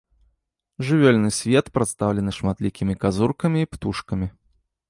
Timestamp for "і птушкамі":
3.67-4.27